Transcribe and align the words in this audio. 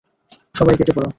সবাই 0.55 0.75
কেটে 0.79 0.93
পড়ো! 0.95 1.09